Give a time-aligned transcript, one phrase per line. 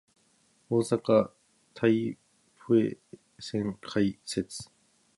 [0.67, 1.29] 大阪・
[1.75, 2.17] 台
[2.67, 2.97] 北
[3.39, 4.67] 線開設